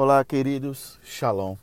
Olá, 0.00 0.24
queridos, 0.24 0.96
Shalom. 1.02 1.56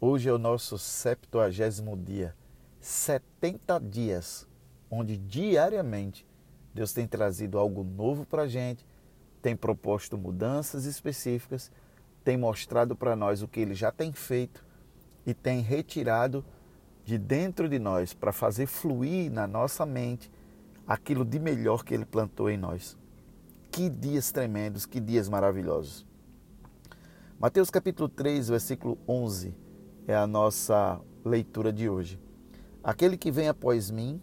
Hoje 0.00 0.28
é 0.28 0.32
o 0.32 0.36
nosso 0.36 0.76
70 0.76 1.48
dia, 1.96 2.34
70 2.80 3.78
dias, 3.78 4.48
onde 4.90 5.16
diariamente 5.16 6.26
Deus 6.74 6.92
tem 6.92 7.06
trazido 7.06 7.60
algo 7.60 7.84
novo 7.84 8.26
para 8.26 8.42
a 8.42 8.48
gente, 8.48 8.84
tem 9.40 9.54
proposto 9.54 10.18
mudanças 10.18 10.86
específicas, 10.86 11.70
tem 12.24 12.36
mostrado 12.36 12.96
para 12.96 13.14
nós 13.14 13.42
o 13.42 13.46
que 13.46 13.60
Ele 13.60 13.74
já 13.74 13.92
tem 13.92 14.12
feito 14.12 14.66
e 15.24 15.32
tem 15.32 15.60
retirado 15.60 16.44
de 17.04 17.16
dentro 17.16 17.68
de 17.68 17.78
nós 17.78 18.12
para 18.12 18.32
fazer 18.32 18.66
fluir 18.66 19.30
na 19.30 19.46
nossa 19.46 19.86
mente 19.86 20.32
aquilo 20.84 21.24
de 21.24 21.38
melhor 21.38 21.84
que 21.84 21.94
Ele 21.94 22.04
plantou 22.04 22.50
em 22.50 22.58
nós. 22.58 22.98
Que 23.70 23.88
dias 23.88 24.32
tremendos, 24.32 24.84
que 24.84 24.98
dias 24.98 25.28
maravilhosos. 25.28 26.10
Mateus 27.42 27.70
capítulo 27.70 28.08
3, 28.08 28.50
versículo 28.50 28.96
11 29.08 29.52
é 30.06 30.14
a 30.14 30.28
nossa 30.28 31.00
leitura 31.24 31.72
de 31.72 31.88
hoje. 31.88 32.20
Aquele 32.84 33.16
que 33.16 33.32
vem 33.32 33.48
após 33.48 33.90
mim 33.90 34.22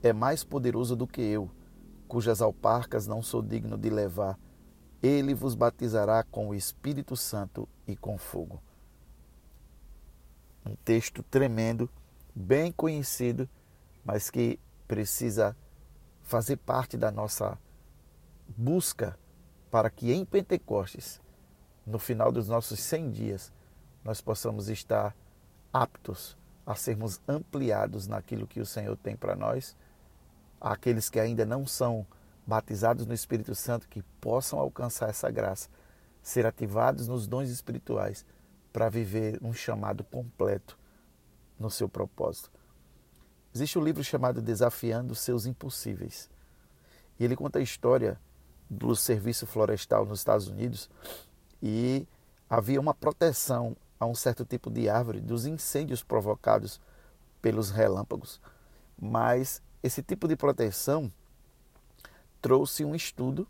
é 0.00 0.12
mais 0.12 0.44
poderoso 0.44 0.94
do 0.94 1.04
que 1.04 1.20
eu, 1.20 1.50
cujas 2.06 2.40
alparcas 2.40 3.08
não 3.08 3.24
sou 3.24 3.42
digno 3.42 3.76
de 3.76 3.90
levar. 3.90 4.38
Ele 5.02 5.34
vos 5.34 5.56
batizará 5.56 6.22
com 6.22 6.50
o 6.50 6.54
Espírito 6.54 7.16
Santo 7.16 7.68
e 7.88 7.96
com 7.96 8.16
fogo. 8.16 8.62
Um 10.64 10.76
texto 10.76 11.24
tremendo, 11.24 11.90
bem 12.32 12.70
conhecido, 12.70 13.48
mas 14.04 14.30
que 14.30 14.60
precisa 14.86 15.56
fazer 16.22 16.56
parte 16.58 16.96
da 16.96 17.10
nossa 17.10 17.58
busca 18.56 19.18
para 19.72 19.90
que 19.90 20.12
em 20.12 20.24
Pentecostes 20.24 21.20
no 21.86 21.98
final 21.98 22.30
dos 22.30 22.48
nossos 22.48 22.80
100 22.80 23.10
dias, 23.10 23.52
nós 24.04 24.20
possamos 24.20 24.68
estar 24.68 25.14
aptos 25.72 26.36
a 26.66 26.74
sermos 26.74 27.20
ampliados 27.26 28.06
naquilo 28.06 28.46
que 28.46 28.60
o 28.60 28.66
Senhor 28.66 28.96
tem 28.96 29.16
para 29.16 29.34
nós, 29.34 29.76
aqueles 30.60 31.08
que 31.08 31.18
ainda 31.18 31.44
não 31.44 31.66
são 31.66 32.06
batizados 32.46 33.06
no 33.06 33.14
Espírito 33.14 33.54
Santo, 33.54 33.88
que 33.88 34.02
possam 34.20 34.58
alcançar 34.58 35.08
essa 35.08 35.30
graça, 35.30 35.68
ser 36.22 36.46
ativados 36.46 37.08
nos 37.08 37.26
dons 37.26 37.48
espirituais 37.48 38.24
para 38.72 38.88
viver 38.88 39.38
um 39.42 39.52
chamado 39.52 40.04
completo 40.04 40.78
no 41.58 41.70
seu 41.70 41.88
propósito. 41.88 42.50
Existe 43.54 43.78
um 43.78 43.84
livro 43.84 44.04
chamado 44.04 44.40
Desafiando 44.40 45.14
Seus 45.14 45.44
Impossíveis. 45.44 46.30
E 47.18 47.24
ele 47.24 47.36
conta 47.36 47.58
a 47.58 47.62
história 47.62 48.18
do 48.68 48.94
serviço 48.94 49.46
florestal 49.46 50.06
nos 50.06 50.20
Estados 50.20 50.46
Unidos, 50.46 50.88
e 51.62 52.06
havia 52.48 52.80
uma 52.80 52.94
proteção 52.94 53.76
a 53.98 54.06
um 54.06 54.14
certo 54.14 54.44
tipo 54.44 54.70
de 54.70 54.88
árvore 54.88 55.20
dos 55.20 55.46
incêndios 55.46 56.02
provocados 56.02 56.80
pelos 57.42 57.70
relâmpagos. 57.70 58.40
Mas 58.98 59.62
esse 59.82 60.02
tipo 60.02 60.26
de 60.26 60.36
proteção 60.36 61.12
trouxe 62.40 62.84
um 62.84 62.94
estudo 62.94 63.46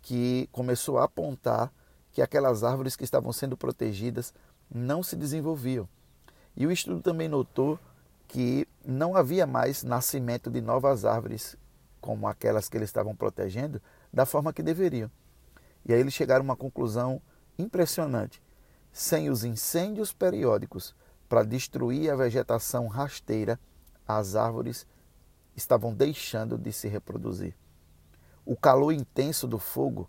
que 0.00 0.48
começou 0.52 0.98
a 0.98 1.04
apontar 1.04 1.72
que 2.10 2.20
aquelas 2.20 2.64
árvores 2.64 2.96
que 2.96 3.04
estavam 3.04 3.32
sendo 3.32 3.56
protegidas 3.56 4.34
não 4.70 5.02
se 5.02 5.16
desenvolviam. 5.16 5.88
E 6.56 6.66
o 6.66 6.72
estudo 6.72 7.00
também 7.00 7.28
notou 7.28 7.78
que 8.28 8.66
não 8.84 9.16
havia 9.16 9.46
mais 9.46 9.82
nascimento 9.82 10.50
de 10.50 10.60
novas 10.60 11.04
árvores 11.04 11.56
como 12.00 12.26
aquelas 12.26 12.68
que 12.68 12.76
eles 12.76 12.88
estavam 12.88 13.14
protegendo 13.14 13.80
da 14.12 14.26
forma 14.26 14.52
que 14.52 14.62
deveriam. 14.62 15.10
E 15.84 15.92
aí 15.92 16.00
eles 16.00 16.14
chegaram 16.14 16.42
a 16.42 16.44
uma 16.44 16.56
conclusão 16.56 17.20
impressionante. 17.58 18.42
Sem 18.92 19.30
os 19.30 19.44
incêndios 19.44 20.12
periódicos 20.12 20.94
para 21.28 21.42
destruir 21.42 22.10
a 22.10 22.16
vegetação 22.16 22.86
rasteira, 22.86 23.58
as 24.06 24.36
árvores 24.36 24.86
estavam 25.56 25.94
deixando 25.94 26.58
de 26.58 26.72
se 26.72 26.88
reproduzir. 26.88 27.56
O 28.44 28.56
calor 28.56 28.92
intenso 28.92 29.46
do 29.46 29.58
fogo 29.58 30.08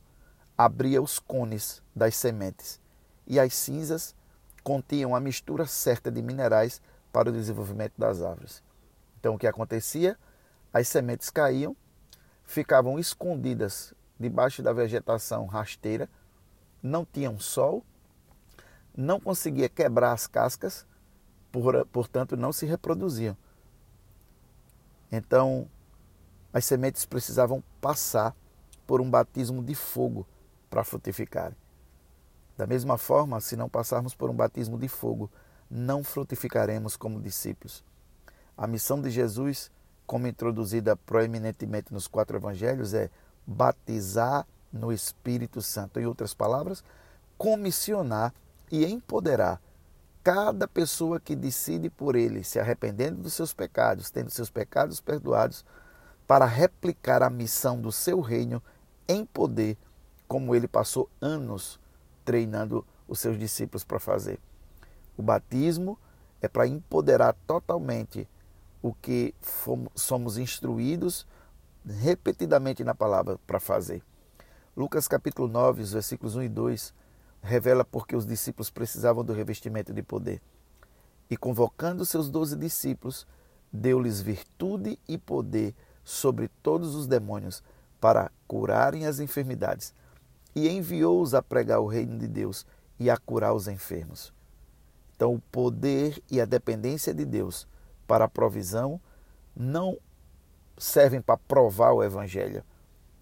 abria 0.57 1.01
os 1.01 1.19
cones 1.19 1.81
das 1.95 2.16
sementes 2.16 2.79
e 3.25 3.39
as 3.39 3.53
cinzas 3.53 4.16
continham 4.63 5.16
a 5.16 5.19
mistura 5.19 5.66
certa 5.66 6.12
de 6.12 6.22
minerais 6.22 6.81
para 7.12 7.29
o 7.29 7.33
desenvolvimento 7.33 7.94
das 7.97 8.22
árvores. 8.22 8.63
Então 9.19 9.35
o 9.35 9.38
que 9.38 9.47
acontecia? 9.47 10.17
As 10.73 10.88
sementes 10.88 11.29
caíam, 11.29 11.75
ficavam 12.44 12.97
escondidas 12.97 13.94
debaixo 14.23 14.63
da 14.63 14.72
vegetação 14.72 15.45
rasteira, 15.45 16.09
não 16.81 17.06
tinham 17.06 17.38
sol, 17.38 17.84
não 18.95 19.19
conseguia 19.19 19.67
quebrar 19.67 20.13
as 20.13 20.28
cascas, 20.28 20.85
por, 21.51 21.85
portanto 21.88 22.38
não 22.38 22.53
se 22.53 22.66
reproduziam. 22.66 23.38
Então, 25.12 25.67
as 26.53 26.63
sementes 26.66 27.06
precisavam 27.06 27.62
passar 27.81 28.35
por 28.88 29.01
um 29.01 29.09
batismo 29.09 29.62
de 29.62 29.75
fogo 29.75 30.25
para 30.69 30.83
frutificarem. 30.83 31.57
Da 32.57 32.66
mesma 32.66 32.97
forma, 32.97 33.41
se 33.41 33.57
não 33.57 33.67
passarmos 33.67 34.16
por 34.16 34.29
um 34.29 34.35
batismo 34.35 34.78
de 34.78 34.88
fogo, 34.88 35.29
não 35.69 36.03
frutificaremos 36.03 36.95
como 36.95 37.22
discípulos. 37.22 37.83
A 38.56 38.67
missão 38.67 39.01
de 39.01 39.09
Jesus, 39.09 39.72
como 40.06 40.28
introduzida 40.28 40.95
proeminentemente 40.95 41.91
nos 41.91 42.07
quatro 42.07 42.38
evangelhos, 42.38 42.94
é 42.94 43.09
batizar 43.46 44.48
no 44.72 44.92
Espírito 44.92 45.62
Santo. 45.62 46.00
Em 46.00 46.06
outras 46.06 46.34
palavras, 46.34 46.84
comissionar 47.38 48.34
e 48.72 48.86
empoderar 48.86 49.62
cada 50.24 50.68
pessoa 50.68 51.20
que 51.20 51.36
decide 51.36 51.90
por 51.90 52.16
ele, 52.16 52.44
se 52.44 52.59
arrependendo 52.59 53.22
dos 53.22 53.34
seus 53.34 53.54
pecados, 53.54 54.09
tendo 54.09 54.30
seus 54.30 54.50
pecados 54.50 55.02
perdoados, 55.02 55.66
para 56.26 56.46
replicar 56.46 57.22
a 57.22 57.30
missão 57.30 57.80
do 57.80 57.92
seu 57.92 58.22
reino 58.22 58.64
em 59.08 59.26
poder, 59.26 59.78
como 60.28 60.56
ele 60.56 60.68
passou 60.68 61.10
anos 61.20 61.80
treinando 62.24 62.86
os 63.08 63.20
seus 63.20 63.38
discípulos 63.38 63.84
para 63.84 64.00
fazer. 64.00 64.40
O 65.18 65.22
batismo 65.22 66.00
é 66.42 66.48
para 66.48 66.66
empoderar 66.66 67.36
totalmente 67.46 68.28
o 68.81 68.94
que 68.94 69.36
fomos, 69.42 69.92
somos 69.96 70.38
instruídos 70.38 71.28
repetidamente 71.85 72.83
na 72.83 72.95
palavra 72.95 73.38
para 73.45 73.59
fazer. 73.59 74.01
Lucas 74.75 75.07
capítulo 75.07 75.47
9, 75.47 75.81
os 75.81 75.94
versículos 75.94 76.35
1 76.35 76.44
e 76.44 76.49
2, 76.49 76.94
revela 77.41 77.83
porque 77.83 78.16
os 78.16 78.25
discípulos 78.25 78.69
precisavam 78.69 79.23
do 79.23 79.33
revestimento 79.33 79.94
de 79.94 80.01
poder. 80.01 80.41
E 81.29 81.38
convocando 81.38 82.05
seus 82.05 82.29
doze 82.29 82.55
discípulos, 82.55 83.27
deu-lhes 83.71 84.21
virtude 84.21 84.99
e 85.07 85.17
poder 85.17 85.75
sobre 86.03 86.47
todos 86.61 86.95
os 86.95 87.07
demônios 87.07 87.63
para 88.00 88.31
curarem 88.47 89.05
as 89.05 89.19
enfermidades. 89.19 89.94
E 90.55 90.69
enviou-os 90.69 91.33
a 91.33 91.41
pregar 91.41 91.79
o 91.79 91.88
reino 91.88 92.17
de 92.17 92.27
Deus 92.27 92.65
e 93.00 93.09
a 93.09 93.17
curar 93.17 93.53
os 93.53 93.67
enfermos. 93.67 94.33
Então, 95.15 95.35
o 95.35 95.39
poder 95.39 96.21
e 96.29 96.39
a 96.39 96.45
dependência 96.45 97.13
de 97.13 97.25
Deus 97.25 97.67
para 98.05 98.25
a 98.25 98.29
provisão 98.29 99.00
não 99.55 99.97
servem 100.78 101.22
para 101.22 101.38
provar 101.38 101.91
o 101.91 102.03
Evangelho. 102.03 102.63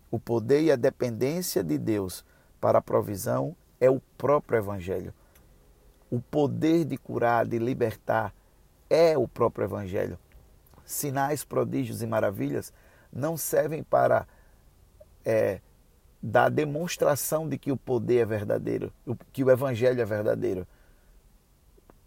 O 0.09 0.19
poder 0.19 0.61
e 0.61 0.71
a 0.71 0.75
dependência 0.75 1.63
de 1.63 1.77
Deus 1.77 2.25
para 2.59 2.79
a 2.79 2.81
provisão 2.81 3.55
é 3.79 3.89
o 3.89 3.99
próprio 4.17 4.57
Evangelho. 4.57 5.13
O 6.09 6.19
poder 6.19 6.85
de 6.85 6.97
curar, 6.97 7.45
de 7.45 7.57
libertar, 7.57 8.33
é 8.89 9.17
o 9.17 9.27
próprio 9.27 9.65
Evangelho. 9.65 10.19
Sinais, 10.85 11.43
prodígios 11.43 12.01
e 12.01 12.07
maravilhas 12.07 12.73
não 13.11 13.37
servem 13.37 13.81
para 13.81 14.27
é, 15.23 15.61
dar 16.21 16.49
demonstração 16.49 17.47
de 17.47 17.57
que 17.57 17.71
o 17.71 17.77
poder 17.77 18.19
é 18.19 18.25
verdadeiro, 18.25 18.93
que 19.31 19.43
o 19.43 19.49
Evangelho 19.49 20.01
é 20.01 20.05
verdadeiro. 20.05 20.67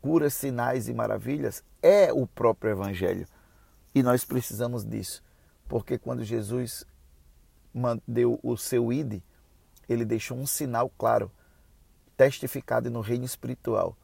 Curas, 0.01 0.35
sinais 0.35 0.89
e 0.89 0.93
maravilhas 0.93 1.65
é 1.83 2.13
o 2.13 2.27
próprio 2.27 2.71
Evangelho. 2.71 3.27
E 3.95 4.03
nós 4.03 4.25
precisamos 4.25 4.85
disso. 4.85 5.23
Porque 5.69 5.99
quando 5.99 6.25
Jesus 6.25 6.85
deu 8.07 8.39
o 8.43 8.57
seu 8.57 8.93
id, 8.93 9.21
ele 9.89 10.05
deixou 10.05 10.37
um 10.37 10.47
sinal 10.47 10.91
claro, 10.97 11.31
testificado 12.17 12.91
no 12.91 13.01
reino 13.01 13.25
espiritual, 13.25 13.97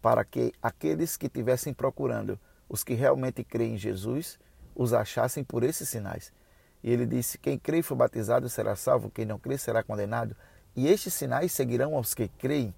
para 0.00 0.24
que 0.24 0.52
aqueles 0.62 1.16
que 1.16 1.26
estivessem 1.26 1.74
procurando, 1.74 2.38
os 2.68 2.82
que 2.82 2.94
realmente 2.94 3.44
creem 3.44 3.74
em 3.74 3.78
Jesus, 3.78 4.38
os 4.74 4.92
achassem 4.92 5.44
por 5.44 5.62
esses 5.62 5.88
sinais. 5.88 6.32
E 6.82 6.90
ele 6.90 7.04
disse: 7.04 7.36
Quem 7.38 7.58
crê 7.58 7.78
e 7.78 7.82
for 7.82 7.94
batizado 7.94 8.48
será 8.48 8.74
salvo, 8.74 9.10
quem 9.10 9.26
não 9.26 9.38
crê 9.38 9.58
será 9.58 9.82
condenado. 9.82 10.34
E 10.74 10.88
estes 10.88 11.12
sinais 11.12 11.52
seguirão 11.52 11.94
aos 11.94 12.14
que 12.14 12.28
creem. 12.28 12.74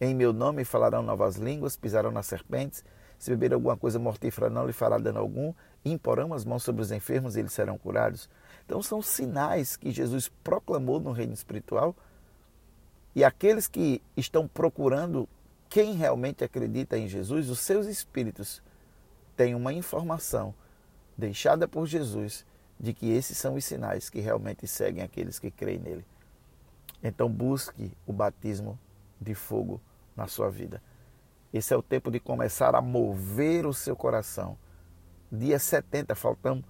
Em 0.00 0.14
meu 0.14 0.32
nome 0.32 0.64
falarão 0.64 1.02
novas 1.02 1.36
línguas, 1.36 1.76
pisarão 1.76 2.10
nas 2.10 2.26
serpentes, 2.26 2.84
se 3.18 3.30
beber 3.30 3.52
alguma 3.52 3.76
coisa 3.76 3.98
mortífera 3.98 4.48
não 4.48 4.66
lhe 4.66 4.72
fará 4.72 4.98
dano 4.98 5.18
algum, 5.18 5.52
imporão 5.84 6.32
as 6.32 6.44
mãos 6.44 6.62
sobre 6.62 6.82
os 6.82 6.92
enfermos 6.92 7.36
e 7.36 7.40
eles 7.40 7.52
serão 7.52 7.76
curados. 7.76 8.28
Então 8.64 8.82
são 8.82 9.02
sinais 9.02 9.76
que 9.76 9.90
Jesus 9.90 10.30
proclamou 10.44 11.00
no 11.00 11.12
reino 11.12 11.32
espiritual 11.32 11.96
E 13.14 13.24
aqueles 13.24 13.66
que 13.66 14.00
estão 14.16 14.46
procurando 14.46 15.28
quem 15.68 15.94
realmente 15.94 16.44
acredita 16.44 16.96
em 16.96 17.08
Jesus, 17.08 17.50
os 17.50 17.58
seus 17.60 17.86
espíritos 17.86 18.62
têm 19.36 19.54
uma 19.54 19.72
informação 19.72 20.54
deixada 21.16 21.66
por 21.66 21.86
Jesus 21.86 22.46
de 22.78 22.94
que 22.94 23.10
esses 23.10 23.36
são 23.36 23.54
os 23.56 23.64
sinais 23.64 24.08
que 24.08 24.20
realmente 24.20 24.66
seguem 24.66 25.02
aqueles 25.02 25.38
que 25.38 25.50
creem 25.50 25.80
nele. 25.80 26.06
Então 27.02 27.28
busque 27.28 27.92
o 28.06 28.12
batismo 28.12 28.78
de 29.20 29.34
fogo 29.34 29.80
na 30.16 30.26
sua 30.28 30.48
vida. 30.50 30.80
Esse 31.52 31.72
é 31.72 31.76
o 31.76 31.82
tempo 31.82 32.10
de 32.10 32.20
começar 32.20 32.74
a 32.74 32.82
mover 32.82 33.66
o 33.66 33.72
seu 33.72 33.96
coração. 33.96 34.58
Dia 35.30 35.58
70, 35.58 36.14
faltam 36.14 36.62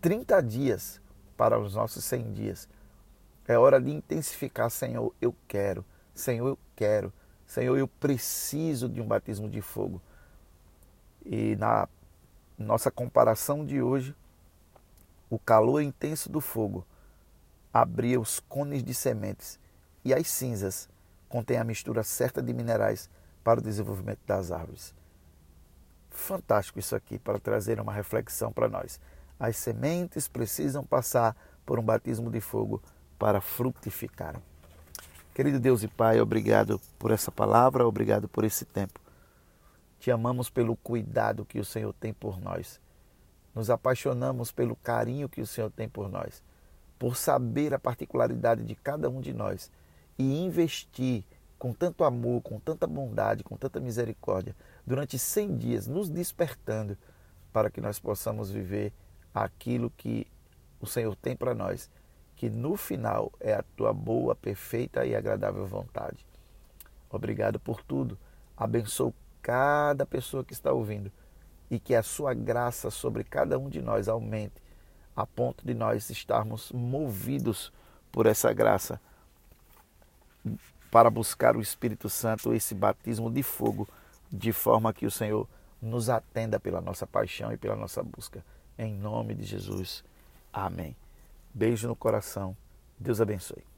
30 0.00 0.42
dias 0.42 1.00
para 1.36 1.58
os 1.58 1.74
nossos 1.74 2.04
100 2.04 2.32
dias. 2.32 2.68
É 3.46 3.56
hora 3.56 3.80
de 3.80 3.90
intensificar, 3.90 4.70
Senhor, 4.70 5.14
eu 5.20 5.34
quero. 5.46 5.84
Senhor, 6.14 6.48
eu 6.48 6.58
quero. 6.76 7.12
Senhor, 7.46 7.78
eu 7.78 7.88
preciso 7.88 8.88
de 8.88 9.00
um 9.00 9.06
batismo 9.06 9.48
de 9.48 9.62
fogo. 9.62 10.02
E 11.24 11.56
na 11.56 11.88
nossa 12.58 12.90
comparação 12.90 13.64
de 13.64 13.80
hoje, 13.80 14.14
o 15.30 15.38
calor 15.38 15.80
intenso 15.80 16.30
do 16.30 16.40
fogo 16.40 16.86
abria 17.72 18.20
os 18.20 18.40
cones 18.40 18.82
de 18.82 18.92
sementes 18.92 19.58
e 20.04 20.12
as 20.12 20.26
cinzas 20.28 20.88
contêm 21.28 21.58
a 21.58 21.64
mistura 21.64 22.02
certa 22.02 22.42
de 22.42 22.52
minerais 22.52 23.08
para 23.42 23.60
o 23.60 23.62
desenvolvimento 23.62 24.20
das 24.26 24.50
árvores. 24.50 24.94
Fantástico 26.10 26.78
isso 26.78 26.96
aqui 26.96 27.18
para 27.18 27.38
trazer 27.38 27.80
uma 27.80 27.92
reflexão 27.92 28.52
para 28.52 28.68
nós. 28.68 29.00
As 29.38 29.56
sementes 29.56 30.26
precisam 30.26 30.84
passar 30.84 31.36
por 31.64 31.78
um 31.78 31.82
batismo 31.82 32.30
de 32.30 32.40
fogo 32.40 32.82
para 33.18 33.40
frutificarem. 33.40 34.42
Querido 35.34 35.60
Deus 35.60 35.82
e 35.82 35.88
Pai, 35.88 36.20
obrigado 36.20 36.80
por 36.98 37.12
essa 37.12 37.30
palavra, 37.30 37.86
obrigado 37.86 38.28
por 38.28 38.42
esse 38.42 38.64
tempo. 38.64 39.00
Te 40.00 40.10
amamos 40.10 40.50
pelo 40.50 40.74
cuidado 40.76 41.44
que 41.44 41.60
o 41.60 41.64
Senhor 41.64 41.92
tem 41.92 42.12
por 42.12 42.40
nós. 42.40 42.80
Nos 43.54 43.70
apaixonamos 43.70 44.50
pelo 44.50 44.74
carinho 44.76 45.28
que 45.28 45.40
o 45.40 45.46
Senhor 45.46 45.70
tem 45.70 45.88
por 45.88 46.08
nós, 46.08 46.42
por 46.98 47.16
saber 47.16 47.74
a 47.74 47.78
particularidade 47.78 48.64
de 48.64 48.74
cada 48.74 49.08
um 49.08 49.20
de 49.20 49.32
nós 49.32 49.70
e 50.18 50.42
investir 50.42 51.24
com 51.58 51.72
tanto 51.72 52.04
amor, 52.04 52.40
com 52.42 52.58
tanta 52.60 52.86
bondade, 52.86 53.42
com 53.42 53.56
tanta 53.56 53.80
misericórdia, 53.80 54.54
durante 54.86 55.18
100 55.18 55.56
dias, 55.56 55.86
nos 55.86 56.08
despertando 56.08 56.96
para 57.52 57.70
que 57.70 57.80
nós 57.80 57.98
possamos 57.98 58.50
viver 58.50 58.92
aquilo 59.34 59.90
que 59.96 60.26
o 60.80 60.86
Senhor 60.86 61.16
tem 61.16 61.34
para 61.34 61.54
nós, 61.54 61.90
que 62.36 62.48
no 62.48 62.76
final 62.76 63.32
é 63.40 63.54
a 63.54 63.64
tua 63.76 63.92
boa, 63.92 64.34
perfeita 64.34 65.04
e 65.04 65.14
agradável 65.14 65.66
vontade. 65.66 66.24
Obrigado 67.10 67.58
por 67.58 67.82
tudo. 67.82 68.16
Abençoe 68.56 69.12
cada 69.42 70.06
pessoa 70.06 70.44
que 70.44 70.52
está 70.52 70.72
ouvindo 70.72 71.10
e 71.70 71.80
que 71.80 71.94
a 71.94 72.02
sua 72.02 72.34
graça 72.34 72.90
sobre 72.90 73.24
cada 73.24 73.58
um 73.58 73.68
de 73.68 73.82
nós 73.82 74.08
aumente, 74.08 74.62
a 75.16 75.26
ponto 75.26 75.66
de 75.66 75.74
nós 75.74 76.10
estarmos 76.10 76.70
movidos 76.70 77.72
por 78.12 78.26
essa 78.26 78.52
graça 78.52 79.00
para 80.90 81.10
buscar 81.10 81.56
o 81.56 81.60
Espírito 81.60 82.08
Santo, 82.08 82.52
esse 82.52 82.74
batismo 82.74 83.30
de 83.30 83.42
fogo, 83.42 83.88
de 84.30 84.52
forma 84.52 84.92
que 84.92 85.06
o 85.06 85.10
Senhor 85.10 85.48
nos 85.80 86.10
atenda 86.10 86.58
pela 86.58 86.80
nossa 86.80 87.06
paixão 87.06 87.52
e 87.52 87.56
pela 87.56 87.76
nossa 87.76 88.02
busca. 88.02 88.44
Em 88.78 88.94
nome 88.94 89.34
de 89.34 89.44
Jesus. 89.44 90.04
Amém. 90.52 90.96
Beijo 91.52 91.88
no 91.88 91.96
coração. 91.96 92.56
Deus 92.98 93.20
abençoe. 93.20 93.77